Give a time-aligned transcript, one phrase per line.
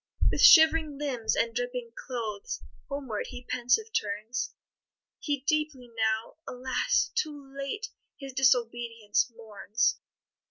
[0.31, 4.51] With shivering limbs and dripping clothes, Homeward he pensive turns;
[5.19, 7.11] He deeply now, alas!
[7.13, 9.99] too late, His disobedience mourns.